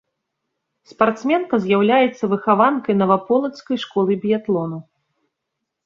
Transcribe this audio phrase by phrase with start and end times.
[0.91, 4.77] Спартсменка з'яўляецца выхаванкай наваполацкай школы біятлону.